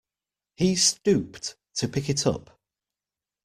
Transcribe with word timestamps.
He 0.55 0.77
stooped 0.77 1.57
to 1.75 1.87
pick 1.87 2.09
it 2.09 2.25
up. 2.25 2.59